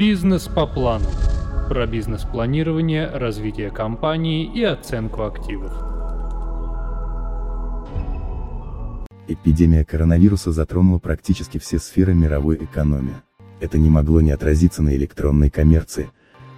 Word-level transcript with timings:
Бизнес 0.00 0.48
по 0.48 0.66
плану. 0.66 1.04
Про 1.68 1.86
бизнес-планирование, 1.86 3.06
развитие 3.06 3.70
компании 3.70 4.50
и 4.50 4.62
оценку 4.64 5.24
активов. 5.24 5.70
Эпидемия 9.28 9.84
коронавируса 9.84 10.52
затронула 10.52 11.00
практически 11.00 11.58
все 11.58 11.78
сферы 11.78 12.14
мировой 12.14 12.56
экономии. 12.64 13.16
Это 13.60 13.76
не 13.76 13.90
могло 13.90 14.22
не 14.22 14.30
отразиться 14.30 14.82
на 14.82 14.96
электронной 14.96 15.50
коммерции, 15.50 16.08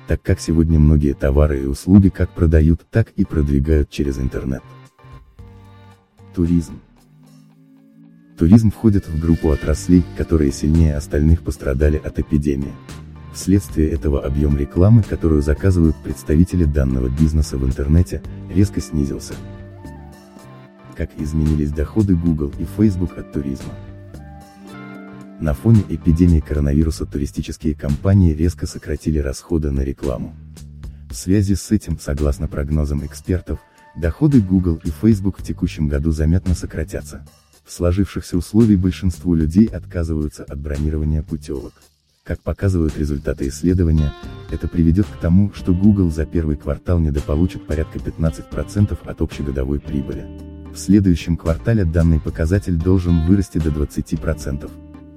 так 0.07 0.23
как 0.23 0.39
сегодня 0.39 0.79
многие 0.79 1.13
товары 1.13 1.63
и 1.63 1.67
услуги 1.67 2.11
как 2.11 2.31
продают, 2.31 2.87
так 2.93 3.11
и 3.17 3.25
продвигают 3.25 3.91
через 3.91 4.21
интернет. 4.21 4.63
Туризм. 6.33 6.79
Туризм 8.39 8.71
входит 8.71 9.09
в 9.09 9.21
группу 9.21 9.51
отраслей, 9.51 10.05
которые 10.17 10.53
сильнее 10.53 10.95
остальных 10.95 11.43
пострадали 11.43 11.97
от 11.97 12.21
эпидемии. 12.21 12.73
Вследствие 13.33 13.91
этого 13.91 14.23
объем 14.25 14.59
рекламы, 14.59 15.03
которую 15.03 15.41
заказывают 15.41 15.97
представители 15.97 16.65
данного 16.65 17.09
бизнеса 17.09 17.57
в 17.57 17.65
интернете, 17.65 18.23
резко 18.55 18.81
снизился. 18.81 19.35
Как 20.97 21.11
изменились 21.17 21.73
доходы 21.73 22.15
Google 22.15 22.53
и 22.59 22.67
Facebook 22.77 23.17
от 23.17 23.33
туризма. 23.33 23.73
На 25.41 25.55
фоне 25.55 25.83
эпидемии 25.89 26.41
коронавируса 26.41 27.07
туристические 27.07 27.75
компании 27.75 28.35
резко 28.35 28.67
сократили 28.67 29.19
расходы 29.19 29.71
на 29.71 29.81
рекламу. 29.81 30.37
В 31.11 31.15
связи 31.15 31.55
с 31.55 31.71
этим, 31.71 31.99
согласно 31.99 32.49
прогнозам 32.49 33.05
экспертов, 33.05 33.59
доходы 33.97 34.41
Google 34.41 34.79
и 34.85 34.91
Facebook 34.91 35.41
в 35.41 35.43
текущем 35.43 35.89
году 35.89 36.11
заметно 36.11 36.55
сократятся. 36.55 37.27
В 37.65 37.73
сложившихся 37.73 38.37
условиях 38.37 38.81
большинству 38.81 39.35
людей 39.35 39.67
отказываются 39.67 40.45
от 40.45 40.61
бронирования 40.61 41.23
путевок. 41.23 41.73
Как 42.25 42.41
показывают 42.41 42.97
результаты 42.97 43.49
исследования, 43.49 44.13
это 44.53 44.69
приведет 44.69 45.07
к 45.07 45.17
тому, 45.17 45.53
что 45.55 45.75
Google 45.75 46.09
за 46.09 46.25
первый 46.25 46.57
квартал 46.57 47.01
недополучит 47.01 47.67
порядка 47.67 47.99
15% 47.99 48.97
от 49.05 49.21
общегодовой 49.21 49.81
прибыли. 49.81 50.25
В 50.73 50.77
следующем 50.77 51.37
квартале 51.37 51.85
данный 51.85 52.21
показатель 52.21 52.77
должен 52.77 53.27
вырасти 53.27 53.59
до 53.59 53.71
20%. 53.71 54.71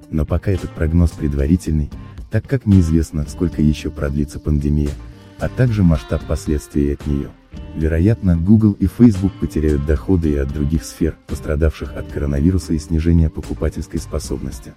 Но 0.09 0.25
пока 0.25 0.49
этот 0.49 0.71
прогноз 0.71 1.11
предварительный, 1.11 1.91
так 2.31 2.47
как 2.47 2.65
неизвестно, 2.65 3.23
сколько 3.29 3.61
еще 3.61 3.91
продлится 3.91 4.39
пандемия, 4.39 4.91
а 5.37 5.47
также 5.47 5.83
масштаб 5.83 6.25
последствий 6.25 6.93
от 6.93 7.05
нее. 7.05 7.29
Вероятно, 7.75 8.35
Google 8.35 8.71
и 8.79 8.87
Facebook 8.87 9.33
потеряют 9.39 9.85
доходы 9.85 10.31
и 10.31 10.37
от 10.37 10.51
других 10.51 10.83
сфер, 10.83 11.15
пострадавших 11.27 11.95
от 11.95 12.07
коронавируса 12.11 12.73
и 12.73 12.79
снижения 12.79 13.29
покупательской 13.29 13.99
способности. 13.99 14.73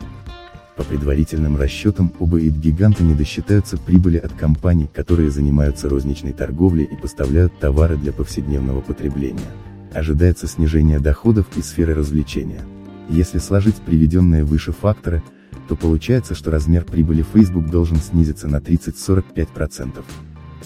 По 0.78 0.84
предварительным 0.84 1.56
расчетам, 1.56 2.12
оба 2.20 2.38
ид-гиганта 2.38 3.02
не 3.02 3.12
досчитаются 3.12 3.76
прибыли 3.76 4.16
от 4.16 4.32
компаний, 4.34 4.88
которые 4.94 5.28
занимаются 5.28 5.88
розничной 5.88 6.32
торговлей 6.32 6.84
и 6.84 6.94
поставляют 6.94 7.58
товары 7.58 7.96
для 7.96 8.12
повседневного 8.12 8.80
потребления. 8.80 9.50
Ожидается 9.92 10.46
снижение 10.46 11.00
доходов 11.00 11.46
и 11.56 11.62
сферы 11.62 11.94
развлечения. 11.94 12.60
Если 13.08 13.38
сложить 13.38 13.74
приведенные 13.74 14.44
выше 14.44 14.70
факторы, 14.70 15.20
то 15.68 15.74
получается, 15.74 16.36
что 16.36 16.52
размер 16.52 16.84
прибыли 16.84 17.24
Facebook 17.34 17.68
должен 17.68 17.96
снизиться 17.96 18.46
на 18.46 18.58
30-45%. 18.58 20.04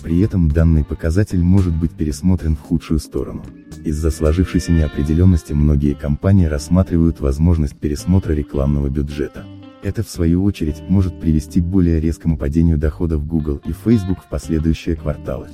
При 0.02 0.20
этом 0.20 0.50
данный 0.50 0.84
показатель 0.84 1.42
может 1.42 1.74
быть 1.74 1.92
пересмотрен 1.92 2.54
в 2.54 2.60
худшую 2.60 2.98
сторону. 2.98 3.42
Из-за 3.82 4.10
сложившейся 4.10 4.72
неопределенности 4.72 5.54
многие 5.54 5.94
компании 5.94 6.44
рассматривают 6.44 7.20
возможность 7.20 7.76
пересмотра 7.76 8.34
рекламного 8.34 8.91
бюджета. 8.91 9.47
Это 9.83 10.05
в 10.05 10.08
свою 10.08 10.44
очередь 10.44 10.80
может 10.88 11.20
привести 11.20 11.61
к 11.61 11.64
более 11.64 12.00
резкому 12.00 12.36
падению 12.36 12.78
доходов 12.78 13.27
Google 13.27 13.61
и 13.64 13.72
Facebook 13.72 14.20
в 14.20 14.28
последующие 14.28 14.94
кварталы. 14.94 15.48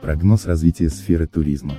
Прогноз 0.00 0.46
развития 0.46 0.88
сферы 0.88 1.26
туризма. 1.26 1.74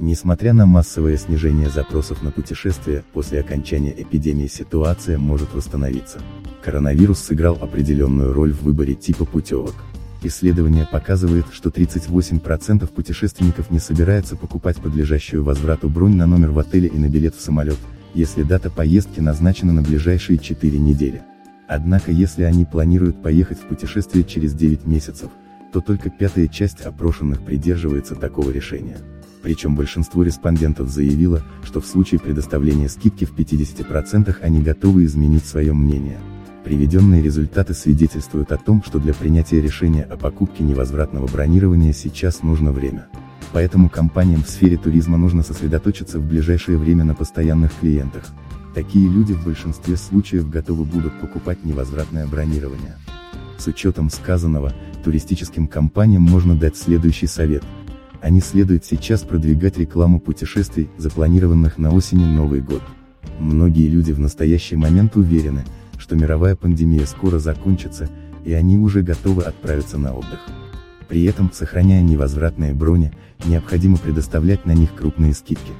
Несмотря 0.00 0.54
на 0.54 0.64
массовое 0.64 1.18
снижение 1.18 1.68
запросов 1.68 2.22
на 2.22 2.30
путешествия, 2.30 3.04
после 3.12 3.40
окончания 3.40 3.94
эпидемии 3.96 4.46
ситуация 4.46 5.18
может 5.18 5.52
восстановиться. 5.54 6.18
Коронавирус 6.64 7.18
сыграл 7.18 7.58
определенную 7.60 8.32
роль 8.32 8.52
в 8.52 8.62
выборе 8.62 8.94
типа 8.94 9.26
путевок. 9.26 9.74
Исследование 10.22 10.88
показывает, 10.90 11.46
что 11.52 11.68
38% 11.68 12.86
путешественников 12.86 13.70
не 13.70 13.78
собираются 13.78 14.34
покупать 14.34 14.78
подлежащую 14.78 15.44
возврату 15.44 15.90
бронь 15.90 16.16
на 16.16 16.26
номер 16.26 16.52
в 16.52 16.58
отеле 16.58 16.88
и 16.88 16.96
на 16.96 17.08
билет 17.08 17.34
в 17.34 17.40
самолет, 17.40 17.78
если 18.14 18.42
дата 18.42 18.70
поездки 18.70 19.20
назначена 19.20 19.72
на 19.72 19.82
ближайшие 19.82 20.38
4 20.38 20.78
недели. 20.78 21.22
Однако 21.68 22.12
если 22.12 22.42
они 22.42 22.64
планируют 22.64 23.22
поехать 23.22 23.58
в 23.58 23.66
путешествие 23.66 24.24
через 24.24 24.52
9 24.54 24.86
месяцев, 24.86 25.30
то 25.72 25.80
только 25.80 26.10
пятая 26.10 26.48
часть 26.48 26.82
опрошенных 26.82 27.42
придерживается 27.42 28.14
такого 28.14 28.50
решения. 28.50 28.98
Причем 29.42 29.74
большинство 29.74 30.22
респондентов 30.22 30.88
заявило, 30.88 31.42
что 31.64 31.80
в 31.80 31.86
случае 31.86 32.20
предоставления 32.20 32.88
скидки 32.88 33.24
в 33.24 33.34
50% 33.34 34.36
они 34.40 34.60
готовы 34.60 35.04
изменить 35.04 35.44
свое 35.44 35.72
мнение. 35.72 36.18
Приведенные 36.64 37.22
результаты 37.22 37.74
свидетельствуют 37.74 38.52
о 38.52 38.56
том, 38.56 38.84
что 38.84 39.00
для 39.00 39.14
принятия 39.14 39.60
решения 39.60 40.04
о 40.04 40.16
покупке 40.16 40.62
невозвратного 40.62 41.26
бронирования 41.26 41.92
сейчас 41.92 42.42
нужно 42.42 42.70
время. 42.70 43.06
Поэтому 43.52 43.90
компаниям 43.90 44.42
в 44.42 44.48
сфере 44.48 44.76
туризма 44.76 45.18
нужно 45.18 45.42
сосредоточиться 45.42 46.18
в 46.18 46.26
ближайшее 46.26 46.78
время 46.78 47.04
на 47.04 47.14
постоянных 47.14 47.72
клиентах. 47.78 48.24
Такие 48.74 49.08
люди 49.08 49.34
в 49.34 49.44
большинстве 49.44 49.96
случаев 49.96 50.48
готовы 50.48 50.84
будут 50.84 51.20
покупать 51.20 51.62
невозвратное 51.64 52.26
бронирование. 52.26 52.96
С 53.58 53.66
учетом 53.66 54.08
сказанного, 54.08 54.72
туристическим 55.04 55.68
компаниям 55.68 56.22
можно 56.22 56.56
дать 56.56 56.76
следующий 56.76 57.26
совет. 57.26 57.62
Они 58.22 58.40
следует 58.40 58.86
сейчас 58.86 59.22
продвигать 59.22 59.76
рекламу 59.76 60.18
путешествий, 60.20 60.88
запланированных 60.96 61.76
на 61.76 61.92
осень 61.92 62.22
и 62.22 62.26
Новый 62.26 62.62
год. 62.62 62.82
Многие 63.38 63.88
люди 63.88 64.12
в 64.12 64.20
настоящий 64.20 64.76
момент 64.76 65.16
уверены, 65.16 65.64
что 65.98 66.16
мировая 66.16 66.56
пандемия 66.56 67.04
скоро 67.04 67.38
закончится, 67.38 68.08
и 68.44 68.52
они 68.52 68.78
уже 68.78 69.02
готовы 69.02 69.42
отправиться 69.42 69.98
на 69.98 70.14
отдых. 70.14 70.40
При 71.12 71.24
этом, 71.24 71.52
сохраняя 71.52 72.00
невозвратные 72.00 72.72
брони, 72.72 73.12
необходимо 73.44 73.98
предоставлять 73.98 74.64
на 74.64 74.72
них 74.72 74.94
крупные 74.94 75.34
скидки. 75.34 75.72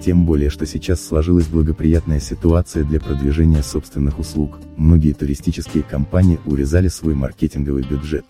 Тем 0.00 0.26
более, 0.26 0.50
что 0.50 0.66
сейчас 0.66 1.00
сложилась 1.00 1.46
благоприятная 1.46 2.18
ситуация 2.18 2.82
для 2.82 2.98
продвижения 2.98 3.62
собственных 3.62 4.18
услуг, 4.18 4.58
многие 4.76 5.12
туристические 5.12 5.84
компании 5.84 6.40
урезали 6.46 6.88
свой 6.88 7.14
маркетинговый 7.14 7.84
бюджет. 7.84 8.24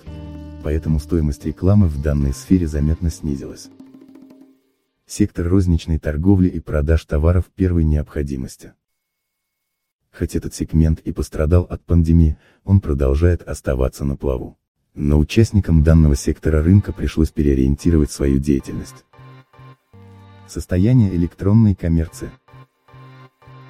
Поэтому 0.62 1.00
стоимость 1.00 1.46
рекламы 1.46 1.86
в 1.86 2.02
данной 2.02 2.34
сфере 2.34 2.66
заметно 2.66 3.08
снизилась. 3.08 3.70
Сектор 5.06 5.48
розничной 5.48 5.98
торговли 5.98 6.48
и 6.48 6.60
продаж 6.60 7.02
товаров 7.06 7.46
первой 7.54 7.84
необходимости. 7.84 8.74
Хоть 10.12 10.36
этот 10.36 10.52
сегмент 10.52 11.00
и 11.00 11.12
пострадал 11.12 11.62
от 11.62 11.82
пандемии, 11.86 12.36
он 12.62 12.82
продолжает 12.82 13.40
оставаться 13.40 14.04
на 14.04 14.16
плаву. 14.16 14.58
Но 14.94 15.18
участникам 15.18 15.82
данного 15.82 16.16
сектора 16.16 16.62
рынка 16.62 16.92
пришлось 16.92 17.30
переориентировать 17.30 18.10
свою 18.10 18.38
деятельность. 18.38 19.06
Состояние 20.46 21.14
электронной 21.16 21.74
коммерции. 21.74 22.30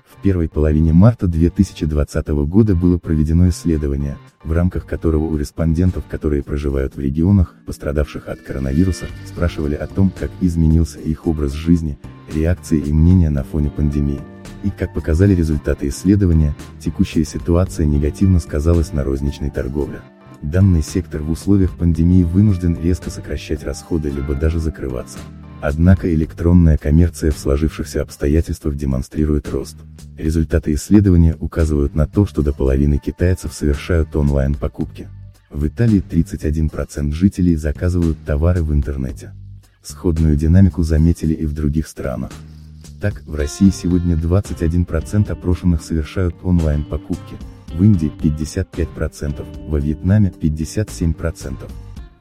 В 0.05 0.21
первой 0.21 0.49
половине 0.49 0.93
марта 0.93 1.28
2020 1.28 2.28
года 2.28 2.75
было 2.75 2.99
проведено 2.99 3.49
исследование, 3.49 4.19
в 4.43 4.50
рамках 4.50 4.84
которого 4.84 5.27
у 5.27 5.37
респондентов, 5.37 6.05
которые 6.10 6.43
проживают 6.43 6.97
в 6.97 7.00
регионах, 7.00 7.54
пострадавших 7.66 8.27
от 8.27 8.41
коронавируса, 8.41 9.06
спрашивали 9.25 9.77
о 9.77 9.87
том, 9.87 10.10
как 10.10 10.31
изменился 10.41 10.99
их 10.99 11.28
образ 11.28 11.53
жизни, 11.53 11.99
реакции 12.34 12.78
и 12.81 12.93
мнения 12.93 13.31
на 13.31 13.44
фоне 13.44 13.71
пандемии. 13.71 14.21
И 14.65 14.71
как 14.71 14.93
показали 14.93 15.37
результаты 15.37 15.87
исследования, 15.87 16.56
текущая 16.81 17.24
ситуация 17.24 17.86
негативно 17.86 18.41
сказалась 18.41 18.92
на 18.92 19.04
розничной 19.04 19.51
торговле. 19.51 20.01
Данный 20.42 20.83
сектор 20.83 21.22
в 21.22 21.30
условиях 21.30 21.77
пандемии 21.78 22.24
вынужден 22.24 22.77
резко 22.77 23.10
сокращать 23.10 23.62
расходы 23.62 24.10
либо 24.10 24.34
даже 24.34 24.59
закрываться. 24.59 25.18
Однако 25.60 26.12
электронная 26.12 26.77
коммерция 26.77 27.30
в 27.30 27.39
сложившихся 27.39 28.03
обстоятельствах 28.03 28.74
демонстрирует 28.74 29.48
рост. 29.48 29.77
Результаты 30.18 30.74
исследования 30.74 31.36
указывают 31.39 31.94
на 31.94 32.09
то, 32.09 32.27
что 32.27 32.42
до 32.42 32.53
половины 32.53 32.98
китайцев 32.98 33.53
совершают 33.53 34.16
онлайн-покупки. 34.16 35.09
В 35.50 35.68
Италии 35.68 36.03
31% 36.03 37.12
жителей 37.12 37.54
заказывают 37.54 38.18
товары 38.27 38.65
в 38.65 38.72
интернете. 38.72 39.33
Сходную 39.83 40.34
динамику 40.34 40.83
заметили 40.83 41.34
и 41.34 41.47
в 41.47 41.53
других 41.53 41.86
странах. 41.86 42.33
Так, 43.00 43.22
в 43.27 43.36
России 43.36 43.71
сегодня 43.71 44.16
21% 44.16 45.30
опрошенных 45.30 45.83
совершают 45.83 46.34
онлайн-покупки, 46.42 47.36
в 47.77 47.83
Индии 47.83 48.13
55%, 48.22 49.69
во 49.69 49.78
Вьетнаме 49.78 50.30
57%. 50.30 51.71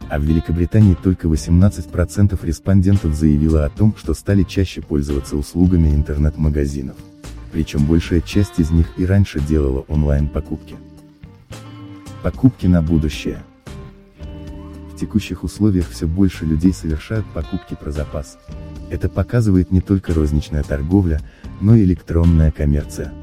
А 0.09 0.19
в 0.19 0.23
Великобритании 0.23 0.93
только 0.93 1.27
18% 1.27 2.37
респондентов 2.45 3.13
заявило 3.13 3.65
о 3.65 3.69
том, 3.69 3.95
что 3.97 4.13
стали 4.13 4.43
чаще 4.43 4.81
пользоваться 4.81 5.37
услугами 5.37 5.89
интернет-магазинов. 5.89 6.97
Причем 7.51 7.85
большая 7.85 8.21
часть 8.21 8.59
из 8.59 8.71
них 8.71 8.87
и 8.97 9.05
раньше 9.05 9.39
делала 9.39 9.85
онлайн-покупки. 9.87 10.75
Покупки 12.23 12.67
на 12.67 12.81
будущее. 12.81 13.43
В 14.93 14.99
текущих 14.99 15.43
условиях 15.43 15.89
все 15.89 16.07
больше 16.07 16.45
людей 16.45 16.73
совершают 16.73 17.25
покупки 17.33 17.75
про 17.75 17.91
запас. 17.91 18.37
Это 18.89 19.07
показывает 19.09 19.71
не 19.71 19.79
только 19.79 20.13
розничная 20.13 20.63
торговля, 20.63 21.21
но 21.61 21.75
и 21.75 21.83
электронная 21.83 22.51
коммерция. 22.51 23.13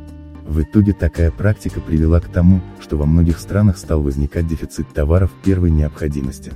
В 0.48 0.62
итоге 0.62 0.94
такая 0.94 1.30
практика 1.30 1.78
привела 1.78 2.20
к 2.20 2.28
тому, 2.28 2.62
что 2.80 2.96
во 2.96 3.04
многих 3.04 3.38
странах 3.38 3.76
стал 3.76 4.00
возникать 4.00 4.48
дефицит 4.48 4.88
товаров 4.88 5.30
первой 5.44 5.70
необходимости. 5.70 6.52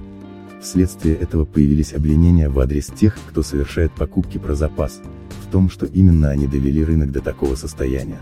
Вследствие 0.63 1.15
этого 1.15 1.45
появились 1.45 1.93
обвинения 1.93 2.49
в 2.49 2.59
адрес 2.59 2.87
тех, 2.87 3.19
кто 3.29 3.43
совершает 3.43 3.93
покупки 3.93 4.39
про 4.39 4.55
запас, 4.55 5.03
в 5.47 5.53
том, 5.53 5.69
что 5.69 5.85
именно 5.85 6.31
они 6.31 6.47
довели 6.47 6.83
рынок 6.83 7.13
до 7.13 7.21
такого 7.21 7.55
состояния. 7.55 8.17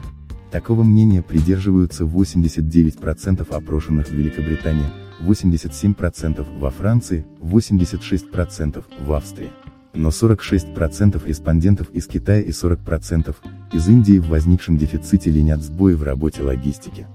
Такого 0.51 0.83
мнения 0.83 1.23
придерживаются 1.23 2.03
89% 2.03 3.49
опрошенных 3.55 4.09
в 4.09 4.13
Великобритании, 4.13 4.87
87% 5.21 6.45
во 6.59 6.71
Франции, 6.71 7.25
86% 7.41 8.85
в 9.07 9.13
Австрии. 9.13 9.51
Но 9.95 10.09
46% 10.09 11.25
респондентов 11.25 11.91
из 11.91 12.09
Китая 12.09 12.41
и 12.41 12.51
40% 12.51 13.37
из 13.73 13.89
Индии 13.89 14.19
в 14.19 14.29
возникшем 14.29 14.77
дефиците 14.77 15.31
ленят 15.31 15.63
сбои 15.63 15.95
в 15.95 16.03
работе 16.03 16.43
логистики. 16.43 17.07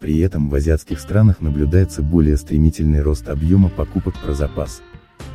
При 0.00 0.18
этом 0.18 0.48
в 0.48 0.54
азиатских 0.54 0.98
странах 0.98 1.40
наблюдается 1.40 2.02
более 2.02 2.36
стремительный 2.36 3.02
рост 3.02 3.28
объема 3.28 3.68
покупок 3.68 4.14
про 4.18 4.34
запас. 4.34 4.82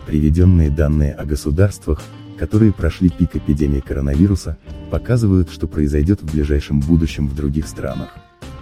Приведенные 0.05 0.69
данные 0.69 1.13
о 1.13 1.23
государствах, 1.23 2.01
которые 2.37 2.73
прошли 2.73 3.09
пик 3.09 3.35
эпидемии 3.35 3.79
коронавируса, 3.79 4.57
показывают, 4.91 5.49
что 5.49 5.67
произойдет 5.67 6.21
в 6.21 6.31
ближайшем 6.31 6.81
будущем 6.81 7.27
в 7.27 7.35
других 7.35 7.67
странах. 7.67 8.09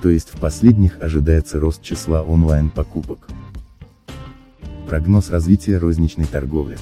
То 0.02 0.10
есть 0.10 0.30
в 0.30 0.40
последних 0.40 1.02
ожидается 1.02 1.60
рост 1.60 1.82
числа 1.82 2.22
онлайн-покупок. 2.22 3.28
Прогноз 4.88 5.32
развития 5.32 5.78
розничной 5.78 6.26
торговли. 6.26 6.78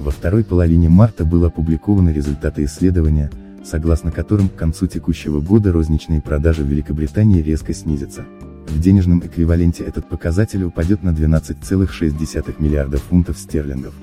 Во 0.00 0.10
второй 0.10 0.42
половине 0.42 0.88
марта 0.88 1.24
были 1.24 1.44
опубликованы 1.44 2.10
результаты 2.10 2.64
исследования, 2.64 3.30
согласно 3.66 4.12
которым 4.12 4.48
к 4.48 4.54
концу 4.54 4.86
текущего 4.86 5.40
года 5.40 5.72
розничные 5.72 6.22
продажи 6.22 6.62
в 6.62 6.68
Великобритании 6.68 7.42
резко 7.42 7.74
снизятся. 7.74 8.24
В 8.68 8.80
денежном 8.80 9.20
эквиваленте 9.20 9.84
этот 9.84 10.08
показатель 10.08 10.64
упадет 10.64 11.02
на 11.02 11.10
12,6 11.10 12.54
миллиарда 12.58 12.98
фунтов 12.98 13.38
стерлингов. 13.38 13.94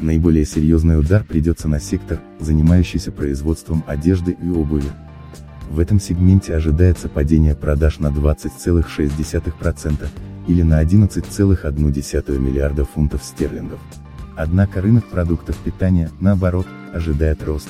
Наиболее 0.00 0.44
серьезный 0.44 0.98
удар 0.98 1.24
придется 1.24 1.68
на 1.68 1.80
сектор, 1.80 2.20
занимающийся 2.38 3.10
производством 3.10 3.82
одежды 3.86 4.36
и 4.40 4.48
обуви. 4.48 4.88
В 5.70 5.80
этом 5.80 6.00
сегменте 6.00 6.54
ожидается 6.54 7.08
падение 7.08 7.54
продаж 7.54 7.98
на 7.98 8.08
20,6%, 8.08 10.08
или 10.46 10.62
на 10.62 10.82
11,1 10.82 12.38
миллиарда 12.38 12.84
фунтов 12.84 13.22
стерлингов. 13.22 13.80
Однако 14.36 14.80
рынок 14.80 15.04
продуктов 15.06 15.56
питания, 15.58 16.10
наоборот, 16.20 16.66
ожидает 16.94 17.42
рост. 17.44 17.68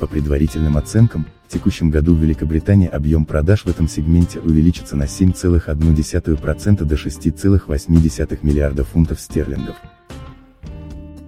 По 0.00 0.06
предварительным 0.06 0.78
оценкам, 0.78 1.26
в 1.46 1.52
текущем 1.52 1.90
году 1.90 2.14
в 2.14 2.18
Великобритании 2.18 2.88
объем 2.88 3.26
продаж 3.26 3.64
в 3.64 3.68
этом 3.68 3.86
сегменте 3.86 4.40
увеличится 4.40 4.96
на 4.96 5.02
7,1% 5.02 6.84
до 6.84 6.94
6,8 6.94 8.38
миллиарда 8.42 8.82
фунтов 8.82 9.20
стерлингов. 9.20 9.76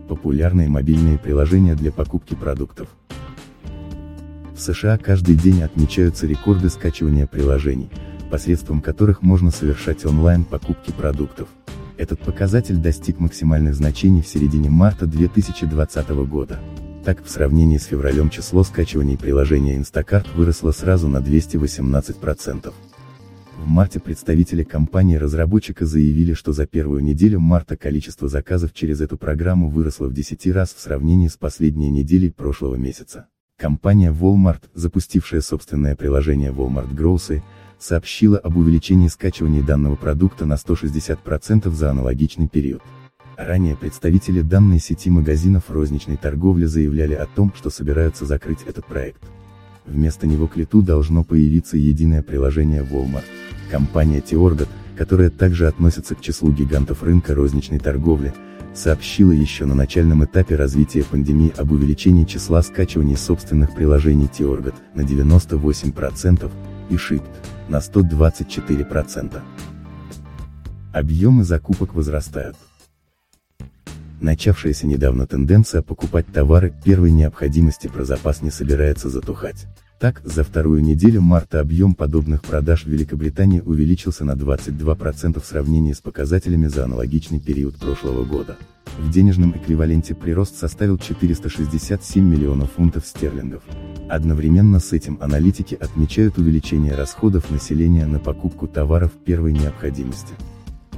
Популярные 0.08 0.70
мобильные 0.70 1.18
приложения 1.18 1.74
для 1.74 1.92
покупки 1.92 2.34
продуктов. 2.34 2.88
В 4.56 4.58
США 4.58 4.96
каждый 4.96 5.34
день 5.34 5.62
отмечаются 5.62 6.26
рекорды 6.26 6.70
скачивания 6.70 7.26
приложений, 7.26 7.90
посредством 8.30 8.80
которых 8.80 9.20
можно 9.20 9.50
совершать 9.50 10.06
онлайн-покупки 10.06 10.92
продуктов. 10.92 11.48
Этот 11.98 12.20
показатель 12.20 12.76
достиг 12.76 13.20
максимальных 13.20 13.74
значений 13.74 14.22
в 14.22 14.26
середине 14.26 14.70
марта 14.70 15.04
2020 15.04 16.08
года. 16.26 16.58
Так, 17.04 17.24
в 17.24 17.28
сравнении 17.28 17.78
с 17.78 17.86
февралем 17.86 18.30
число 18.30 18.62
скачиваний 18.62 19.18
приложения 19.18 19.76
Instacart 19.76 20.36
выросло 20.36 20.70
сразу 20.70 21.08
на 21.08 21.16
218%. 21.16 22.72
В 23.58 23.66
марте 23.66 23.98
представители 23.98 24.62
компании-разработчика 24.62 25.84
заявили, 25.84 26.32
что 26.34 26.52
за 26.52 26.64
первую 26.64 27.02
неделю 27.02 27.40
марта 27.40 27.76
количество 27.76 28.28
заказов 28.28 28.72
через 28.72 29.00
эту 29.00 29.16
программу 29.16 29.68
выросло 29.68 30.06
в 30.06 30.14
10 30.14 30.46
раз 30.52 30.72
в 30.72 30.80
сравнении 30.80 31.26
с 31.26 31.36
последней 31.36 31.90
неделей 31.90 32.30
прошлого 32.30 32.76
месяца. 32.76 33.26
Компания 33.58 34.12
Walmart, 34.12 34.62
запустившая 34.74 35.40
собственное 35.40 35.96
приложение 35.96 36.52
Walmart 36.52 36.94
Grocery, 36.94 37.42
сообщила 37.80 38.38
об 38.38 38.56
увеличении 38.56 39.08
скачивания 39.08 39.64
данного 39.64 39.96
продукта 39.96 40.46
на 40.46 40.54
160% 40.54 41.68
за 41.68 41.90
аналогичный 41.90 42.46
период. 42.46 42.80
Ранее 43.44 43.76
представители 43.76 44.40
данной 44.40 44.78
сети 44.78 45.10
магазинов 45.10 45.64
розничной 45.68 46.16
торговли 46.16 46.66
заявляли 46.66 47.14
о 47.14 47.26
том, 47.26 47.52
что 47.56 47.70
собираются 47.70 48.24
закрыть 48.24 48.62
этот 48.66 48.86
проект. 48.86 49.20
Вместо 49.84 50.28
него 50.28 50.46
к 50.46 50.56
лету 50.56 50.80
должно 50.80 51.24
появиться 51.24 51.76
единое 51.76 52.22
приложение 52.22 52.84
Walmart. 52.84 53.24
Компания 53.68 54.20
Теоргот, 54.20 54.68
которая 54.96 55.28
также 55.28 55.66
относится 55.66 56.14
к 56.14 56.20
числу 56.20 56.52
гигантов 56.52 57.02
рынка 57.02 57.34
розничной 57.34 57.80
торговли, 57.80 58.32
сообщила 58.74 59.32
еще 59.32 59.64
на 59.64 59.74
начальном 59.74 60.24
этапе 60.24 60.54
развития 60.54 61.02
пандемии 61.02 61.52
об 61.58 61.72
увеличении 61.72 62.22
числа 62.22 62.62
скачиваний 62.62 63.16
собственных 63.16 63.74
приложений 63.74 64.30
Теоргот 64.38 64.76
на 64.94 65.00
98% 65.00 66.48
и 66.90 66.94
Shipt 66.94 67.26
на 67.68 67.78
124%. 67.78 69.40
Объемы 70.92 71.42
закупок 71.42 71.94
возрастают. 71.94 72.56
Начавшаяся 74.22 74.86
недавно 74.86 75.26
тенденция 75.26 75.82
покупать 75.82 76.26
товары 76.32 76.72
первой 76.84 77.10
необходимости 77.10 77.88
про 77.88 78.04
запас 78.04 78.40
не 78.40 78.52
собирается 78.52 79.10
затухать. 79.10 79.66
Так, 79.98 80.20
за 80.22 80.44
вторую 80.44 80.80
неделю 80.80 81.20
марта 81.20 81.58
объем 81.58 81.96
подобных 81.96 82.42
продаж 82.42 82.84
в 82.84 82.86
Великобритании 82.86 83.58
увеличился 83.58 84.24
на 84.24 84.32
22% 84.32 85.40
в 85.40 85.44
сравнении 85.44 85.92
с 85.92 86.00
показателями 86.00 86.68
за 86.68 86.84
аналогичный 86.84 87.40
период 87.40 87.74
прошлого 87.80 88.24
года. 88.24 88.56
В 88.96 89.10
денежном 89.10 89.56
эквиваленте 89.56 90.14
прирост 90.14 90.56
составил 90.56 90.98
467 90.98 92.24
миллионов 92.24 92.70
фунтов 92.76 93.04
стерлингов. 93.04 93.64
Одновременно 94.08 94.78
с 94.78 94.92
этим 94.92 95.18
аналитики 95.20 95.74
отмечают 95.74 96.38
увеличение 96.38 96.94
расходов 96.94 97.50
населения 97.50 98.06
на 98.06 98.20
покупку 98.20 98.68
товаров 98.68 99.10
первой 99.24 99.52
необходимости. 99.52 100.34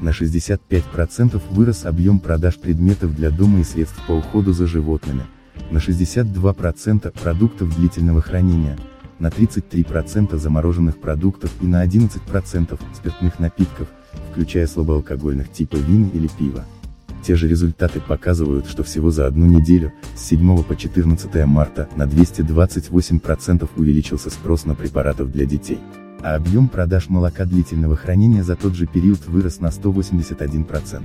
На 0.05 0.11
65% 0.11 1.41
вырос 1.51 1.87
объем 1.87 2.19
продаж 2.19 2.59
предметов 2.59 3.17
для 3.17 3.31
дома 3.31 3.61
и 3.61 3.65
средств 3.65 3.99
по 4.07 4.13
уходу 4.13 4.53
за 4.53 4.67
животными, 4.67 5.23
на 5.71 5.79
62% 5.79 7.11
продуктов 7.23 7.75
длительного 7.75 8.21
хранения, 8.21 8.77
на 9.19 9.29
33% 9.29 10.37
замороженных 10.37 10.99
продуктов 11.01 11.51
и 11.63 11.67
на 11.67 11.83
11% 11.83 12.79
спиртных 12.95 13.39
напитков, 13.39 13.89
включая 14.31 14.67
слабоалкогольных 14.67 15.51
типа 15.51 15.77
вина 15.77 16.11
или 16.13 16.29
пива. 16.39 16.67
Те 17.23 17.35
же 17.35 17.49
результаты 17.49 18.01
показывают, 18.01 18.67
что 18.67 18.83
всего 18.83 19.11
за 19.11 19.27
одну 19.27 19.47
неделю, 19.47 19.91
с 20.15 20.21
7 20.21 20.65
по 20.65 20.77
14 20.77 21.47
марта, 21.47 21.89
на 21.97 22.03
228% 22.03 23.71
увеличился 23.75 24.29
спрос 24.29 24.67
на 24.67 24.75
препаратов 24.75 25.33
для 25.33 25.47
детей 25.47 25.79
а 26.25 26.37
объем 26.37 26.69
продаж 26.69 27.11
молока 27.11 27.45
длительного 27.45 27.97
хранения 27.97 28.43
за 28.43 28.57
тот 28.57 28.75
же 28.75 28.87
период 28.87 29.27
вырос 29.27 29.61
на 29.61 29.67
181%. 29.67 31.03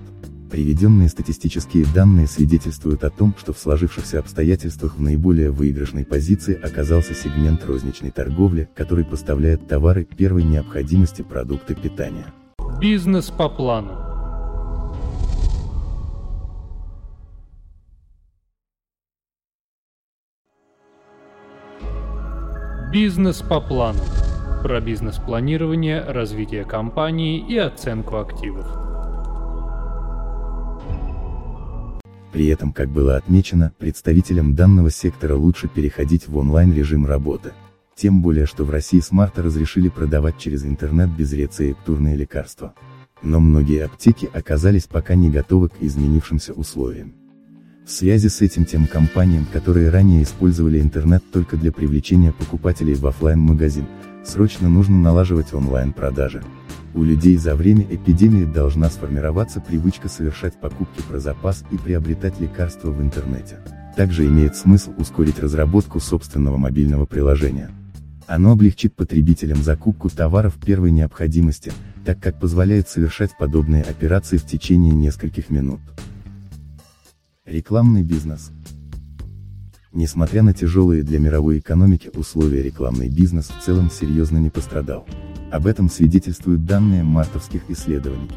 Приведенные 0.50 1.10
статистические 1.10 1.86
данные 1.94 2.26
свидетельствуют 2.26 3.04
о 3.04 3.10
том, 3.10 3.36
что 3.38 3.52
в 3.52 3.60
сложившихся 3.60 4.20
обстоятельствах 4.20 4.96
в 4.96 5.02
наиболее 5.02 5.52
выигрышной 5.52 6.06
позиции 6.06 6.60
оказался 6.60 7.14
сегмент 7.14 7.66
розничной 7.66 8.12
торговли, 8.12 8.70
который 8.76 9.04
поставляет 9.04 9.68
товары 9.68 10.06
первой 10.06 10.44
необходимости 10.44 11.22
продукты 11.22 11.76
питания. 11.76 12.34
Бизнес 12.80 13.26
по 13.26 13.50
плану. 13.50 13.98
Бизнес 22.94 23.42
по 23.42 23.60
плану 23.60 24.00
про 24.62 24.82
бизнес-планирование, 24.82 26.02
развитие 26.02 26.66
компании 26.66 27.40
и 27.40 27.58
оценку 27.58 28.18
активов. 28.18 28.68
При 32.32 32.48
этом, 32.48 32.74
как 32.74 32.90
было 32.90 33.16
отмечено, 33.16 33.74
представителям 33.78 34.54
данного 34.56 34.92
сектора 34.92 35.36
лучше 35.36 35.68
переходить 35.68 36.28
в 36.28 36.38
онлайн-режим 36.38 37.06
работы. 37.06 37.54
Тем 37.96 38.22
более, 38.22 38.46
что 38.46 38.64
в 38.64 38.70
России 38.70 39.00
с 39.00 39.12
марта 39.12 39.42
разрешили 39.42 39.90
продавать 39.90 40.38
через 40.38 40.64
интернет 40.64 41.10
безрецептурные 41.10 42.16
лекарства. 42.16 42.74
Но 43.22 43.40
многие 43.40 43.86
аптеки 43.86 44.30
оказались 44.32 44.86
пока 44.86 45.16
не 45.16 45.30
готовы 45.30 45.70
к 45.70 45.82
изменившимся 45.82 46.54
условиям. 46.54 47.14
В 47.86 47.92
связи 47.92 48.30
с 48.30 48.42
этим 48.42 48.66
тем 48.66 48.86
компаниям, 48.86 49.48
которые 49.52 49.90
ранее 49.90 50.22
использовали 50.22 50.80
интернет 50.80 51.24
только 51.34 51.58
для 51.58 51.72
привлечения 51.72 52.32
покупателей 52.32 52.94
в 52.94 53.08
офлайн 53.08 53.40
магазин 53.40 53.86
срочно 54.26 54.70
нужно 54.70 54.98
налаживать 54.98 55.54
онлайн-продажи. 55.54 56.44
У 56.94 57.04
людей 57.04 57.38
за 57.38 57.56
время 57.56 57.86
эпидемии 57.90 58.46
должна 58.46 58.90
сформироваться 58.90 59.62
привычка 59.62 60.10
совершать 60.10 60.60
покупки 60.60 61.02
про 61.02 61.20
запас 61.20 61.64
и 61.72 61.78
приобретать 61.78 62.40
лекарства 62.40 62.90
в 62.90 63.02
интернете. 63.02 63.60
Также 63.96 64.26
имеет 64.28 64.56
смысл 64.56 64.92
ускорить 64.98 65.40
разработку 65.40 66.00
собственного 66.00 66.58
мобильного 66.58 67.06
приложения. 67.06 67.70
Оно 68.28 68.52
облегчит 68.52 68.96
потребителям 68.96 69.64
закупку 69.64 70.10
товаров 70.10 70.56
первой 70.64 70.92
необходимости, 70.92 71.72
так 72.06 72.20
как 72.20 72.40
позволяет 72.40 72.88
совершать 72.88 73.32
подобные 73.38 73.84
операции 73.84 74.38
в 74.38 74.46
течение 74.46 74.94
нескольких 74.94 75.50
минут. 75.50 75.80
Рекламный 77.46 78.04
бизнес. 78.04 78.52
Несмотря 79.92 80.44
на 80.44 80.54
тяжелые 80.54 81.02
для 81.02 81.18
мировой 81.20 81.58
экономики 81.58 82.12
условия 82.14 82.62
рекламный 82.62 83.10
бизнес 83.10 83.48
в 83.48 83.64
целом 83.64 83.90
серьезно 83.90 84.38
не 84.38 84.52
пострадал. 84.52 85.08
Об 85.52 85.66
этом 85.66 85.90
свидетельствуют 85.90 86.64
данные 86.64 87.04
мартовских 87.04 87.64
исследований. 87.70 88.30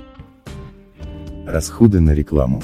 Расходы 1.47 2.00
на 2.00 2.14
рекламу. 2.14 2.62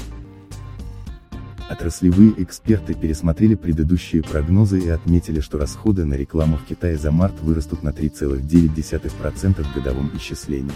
Отраслевые 1.69 2.33
эксперты 2.41 2.95
пересмотрели 2.95 3.53
предыдущие 3.53 4.23
прогнозы 4.23 4.79
и 4.79 4.89
отметили, 4.89 5.39
что 5.39 5.59
расходы 5.59 6.05
на 6.05 6.15
рекламу 6.15 6.57
в 6.57 6.65
Китае 6.65 6.97
за 6.97 7.11
март 7.11 7.39
вырастут 7.41 7.83
на 7.83 7.89
3,9% 7.89 9.63
в 9.63 9.75
годовом 9.75 10.09
исчислении. 10.15 10.71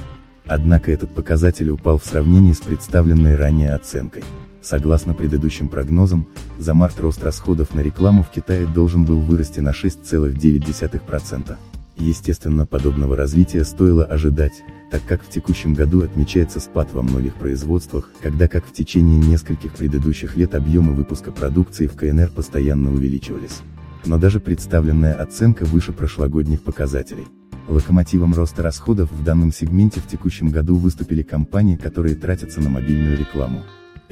Однако 0.46 0.92
этот 0.92 1.10
показатель 1.16 1.72
упал 1.72 1.98
в 1.98 2.06
сравнении 2.06 2.54
с 2.54 2.60
представленной 2.60 3.36
ранее 3.36 3.74
оценкой. 3.74 4.24
Согласно 4.64 5.14
предыдущим 5.14 5.68
прогнозам, 5.68 6.26
за 6.58 6.74
март 6.74 6.98
рост 7.02 7.22
расходов 7.22 7.76
на 7.76 7.82
рекламу 7.82 8.24
в 8.24 8.30
Китае 8.30 8.66
должен 8.66 9.04
был 9.04 9.20
вырасти 9.20 9.60
на 9.60 9.72
6,9%. 9.72 11.58
Естественно, 11.98 12.66
подобного 12.66 13.18
развития 13.18 13.66
стоило 13.66 14.06
ожидать, 14.06 14.64
так 14.90 15.02
как 15.06 15.22
в 15.22 15.30
текущем 15.30 15.74
году 15.74 16.02
отмечается 16.02 16.62
спад 16.62 16.94
во 16.94 17.04
многих 17.04 17.36
производствах, 17.36 18.10
когда 18.22 18.48
как 18.48 18.66
в 18.66 18.72
течение 18.72 19.20
нескольких 19.20 19.74
предыдущих 19.74 20.38
лет 20.38 20.56
объемы 20.56 20.94
выпуска 20.94 21.32
продукции 21.32 21.88
в 21.88 21.96
КНР 21.96 22.30
постоянно 22.30 22.92
увеличивались. 22.92 23.60
Но 24.06 24.18
даже 24.18 24.40
представленная 24.40 25.14
оценка 25.14 25.66
выше 25.66 25.92
прошлогодних 25.92 26.62
показателей. 26.62 27.28
Локомотивом 27.68 28.34
роста 28.34 28.64
расходов 28.64 29.12
в 29.12 29.24
данном 29.24 29.52
сегменте 29.52 30.00
в 30.00 30.08
текущем 30.08 30.50
году 30.50 30.76
выступили 30.76 31.22
компании, 31.22 31.76
которые 31.76 32.16
тратятся 32.16 32.62
на 32.62 32.70
мобильную 32.70 33.18
рекламу. 33.18 33.62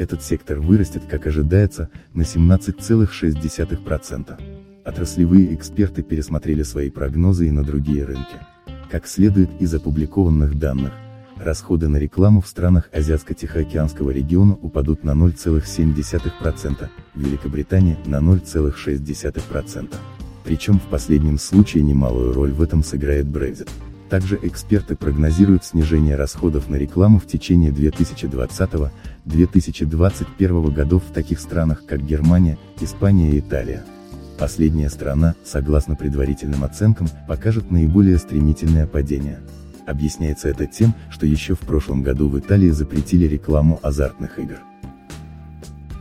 Этот 0.02 0.24
сектор 0.24 0.60
вырастет, 0.60 1.04
как 1.08 1.28
ожидается, 1.28 1.90
на 2.16 2.24
17,6%. 2.24 4.42
Отраслевые 4.84 5.54
эксперты 5.54 6.02
пересмотрели 6.02 6.64
свои 6.64 6.90
прогнозы 6.90 7.48
и 7.48 7.52
на 7.52 7.64
другие 7.64 8.06
рынки. 8.06 8.40
Как 8.90 9.06
следует 9.06 9.52
из 9.62 9.76
опубликованных 9.76 10.58
данных, 10.58 10.92
расходы 11.38 11.88
на 11.88 11.98
рекламу 11.98 12.42
в 12.42 12.48
странах 12.48 12.90
Азиатско-Тихоокеанского 12.92 14.10
региона 14.10 14.58
упадут 14.60 15.04
на 15.04 15.12
0,7%, 15.12 16.90
в 17.14 17.20
Великобритании 17.20 18.00
на 18.08 18.22
0,6%. 18.22 19.96
Причем 20.44 20.80
в 20.80 20.88
последнем 20.90 21.38
случае 21.38 21.84
немалую 21.84 22.34
роль 22.34 22.54
в 22.54 22.64
этом 22.64 22.84
сыграет 22.84 23.28
Brexit. 23.28 23.70
Также 24.12 24.38
эксперты 24.44 24.96
прогнозируют 24.98 25.64
снижение 25.64 26.18
расходов 26.18 26.68
на 26.68 26.76
рекламу 26.76 27.18
в 27.18 27.28
течение 27.28 27.72
2020-2021 27.72 30.72
годов 30.74 31.04
в 31.06 31.14
таких 31.14 31.40
странах, 31.40 31.86
как 31.86 32.06
Германия, 32.06 32.58
Испания 32.82 33.32
и 33.32 33.40
Италия. 33.40 33.86
Последняя 34.38 34.90
страна, 34.90 35.36
согласно 35.46 35.96
предварительным 35.96 36.66
оценкам, 36.66 37.08
покажет 37.26 37.72
наиболее 37.72 38.18
стремительное 38.18 38.86
падение. 38.86 39.40
Объясняется 39.88 40.50
это 40.50 40.66
тем, 40.66 40.94
что 41.10 41.26
еще 41.26 41.56
в 41.56 41.60
прошлом 41.60 42.04
году 42.04 42.28
в 42.28 42.38
Италии 42.38 42.70
запретили 42.70 43.28
рекламу 43.28 43.80
азартных 43.82 44.40
игр. 44.40 44.58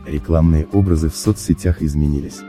Рекламные 0.05 0.67
образы 0.73 1.07
в 1.07 1.15
соцсетях 1.15 1.81
изменились. 1.81 2.41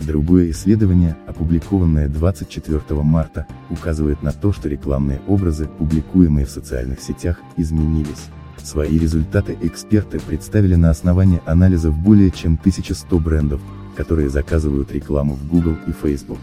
Другое 0.00 0.50
исследование, 0.50 1.16
опубликованное 1.26 2.08
24 2.08 2.80
марта, 3.02 3.46
указывает 3.68 4.22
на 4.22 4.32
то, 4.32 4.50
что 4.52 4.68
рекламные 4.68 5.20
образы, 5.28 5.66
публикуемые 5.66 6.46
в 6.46 6.50
социальных 6.50 7.02
сетях, 7.02 7.38
изменились. 7.58 8.30
Свои 8.62 8.98
результаты 8.98 9.58
эксперты 9.60 10.18
представили 10.18 10.74
на 10.74 10.88
основании 10.90 11.42
анализов 11.44 11.98
более 11.98 12.30
чем 12.30 12.54
1100 12.54 13.18
брендов, 13.18 13.60
которые 13.96 14.30
заказывают 14.30 14.90
рекламу 14.92 15.34
в 15.34 15.46
Google 15.48 15.76
и 15.86 15.92
Facebook. 15.92 16.38